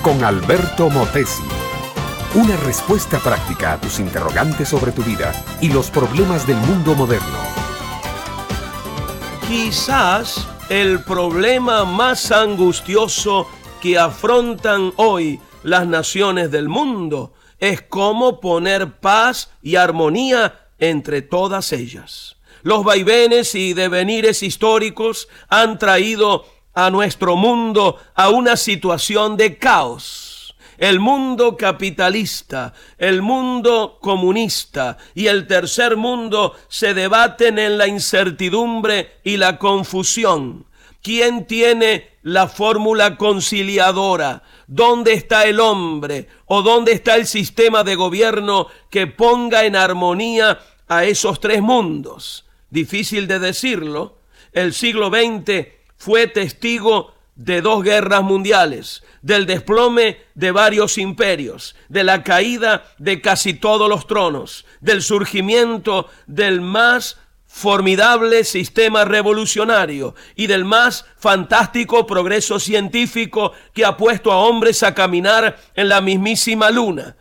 [0.00, 1.42] con Alberto Motesi.
[2.34, 7.38] Una respuesta práctica a tus interrogantes sobre tu vida y los problemas del mundo moderno.
[9.46, 13.46] Quizás el problema más angustioso
[13.82, 21.74] que afrontan hoy las naciones del mundo es cómo poner paz y armonía entre todas
[21.74, 22.36] ellas.
[22.62, 26.46] Los vaivenes y devenires históricos han traído
[26.78, 30.54] a nuestro mundo a una situación de caos.
[30.78, 39.18] El mundo capitalista, el mundo comunista y el tercer mundo se debaten en la incertidumbre
[39.24, 40.66] y la confusión.
[41.02, 44.44] ¿Quién tiene la fórmula conciliadora?
[44.68, 46.28] ¿Dónde está el hombre?
[46.46, 52.46] ¿O dónde está el sistema de gobierno que ponga en armonía a esos tres mundos?
[52.70, 54.18] Difícil de decirlo.
[54.52, 62.02] El siglo XX fue testigo de dos guerras mundiales, del desplome de varios imperios, de
[62.02, 70.48] la caída de casi todos los tronos, del surgimiento del más formidable sistema revolucionario y
[70.48, 76.70] del más fantástico progreso científico que ha puesto a hombres a caminar en la mismísima
[76.70, 77.16] luna.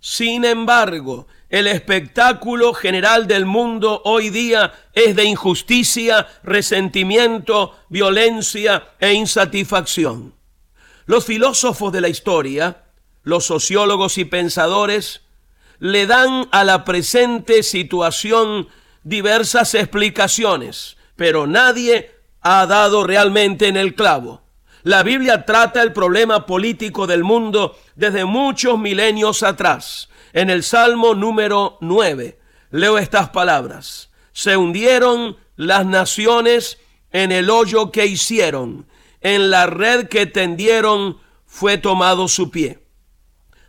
[0.00, 9.12] Sin embargo, el espectáculo general del mundo hoy día es de injusticia, resentimiento, violencia e
[9.12, 10.34] insatisfacción.
[11.06, 12.84] Los filósofos de la historia,
[13.22, 15.22] los sociólogos y pensadores,
[15.80, 18.68] le dan a la presente situación
[19.02, 24.42] diversas explicaciones, pero nadie ha dado realmente en el clavo.
[24.84, 31.14] La Biblia trata el problema político del mundo desde muchos milenios atrás en el Salmo
[31.14, 32.38] número 9.
[32.70, 34.10] Leo estas palabras.
[34.32, 36.78] Se hundieron las naciones
[37.10, 38.86] en el hoyo que hicieron,
[39.20, 42.78] en la red que tendieron fue tomado su pie.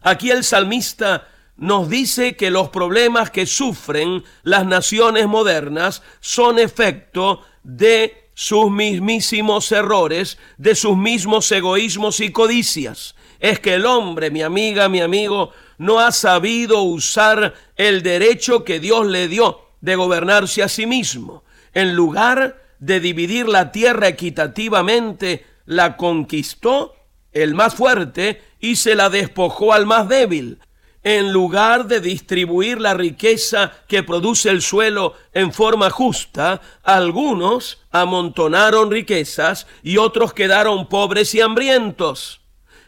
[0.01, 1.27] Aquí el salmista
[1.57, 9.69] nos dice que los problemas que sufren las naciones modernas son efecto de sus mismísimos
[9.73, 13.13] errores, de sus mismos egoísmos y codicias.
[13.41, 18.79] Es que el hombre, mi amiga, mi amigo, no ha sabido usar el derecho que
[18.79, 21.43] Dios le dio de gobernarse a sí mismo.
[21.73, 26.95] En lugar de dividir la tierra equitativamente, la conquistó
[27.33, 30.59] el más fuerte y se la despojó al más débil.
[31.11, 38.91] En lugar de distribuir la riqueza que produce el suelo en forma justa, algunos amontonaron
[38.91, 42.41] riquezas y otros quedaron pobres y hambrientos.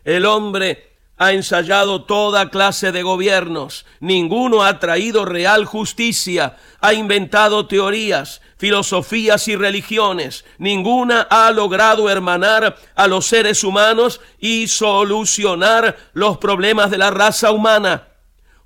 [0.04, 7.66] El hombre ha ensayado toda clase de gobiernos, ninguno ha traído real justicia, ha inventado
[7.66, 16.38] teorías, filosofías y religiones, ninguna ha logrado hermanar a los seres humanos y solucionar los
[16.38, 18.10] problemas de la raza humana.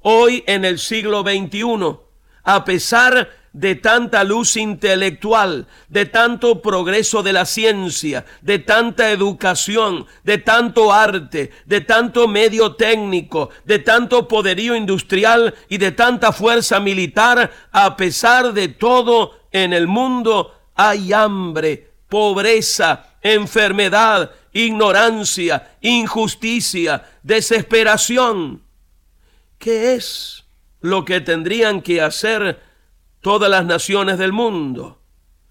[0.07, 1.97] Hoy en el siglo XXI,
[2.43, 10.05] a pesar de tanta luz intelectual, de tanto progreso de la ciencia, de tanta educación,
[10.23, 16.79] de tanto arte, de tanto medio técnico, de tanto poderío industrial y de tanta fuerza
[16.79, 28.64] militar, a pesar de todo en el mundo hay hambre, pobreza, enfermedad, ignorancia, injusticia, desesperación.
[29.65, 30.45] ¿Qué es
[30.79, 32.61] lo que tendrían que hacer
[33.21, 35.01] todas las naciones del mundo.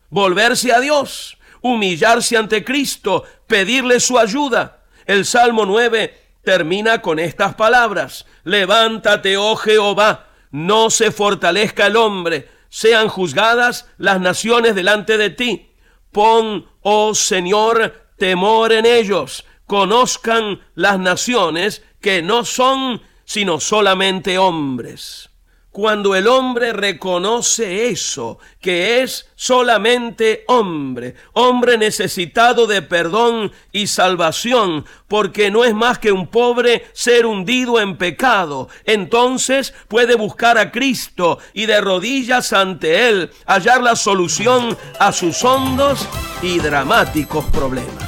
[0.09, 4.85] Volverse a Dios, humillarse ante Cristo, pedirle su ayuda.
[5.05, 8.25] El Salmo 9 termina con estas palabras.
[8.45, 15.73] Levántate, oh Jehová, no se fortalezca el hombre, sean juzgadas las naciones delante de ti.
[16.13, 19.45] Pon, oh Señor, temor en ellos.
[19.67, 25.31] Conozcan las naciones que no son sino solamente hombres.
[25.75, 34.85] Cuando el hombre reconoce eso, que es solamente hombre, hombre necesitado de perdón y salvación,
[35.09, 40.71] porque no es más que un pobre ser hundido en pecado, entonces puede buscar a
[40.71, 46.09] Cristo y de rodillas ante Él hallar la solución a sus hondos
[46.41, 48.04] y dramáticos problemas.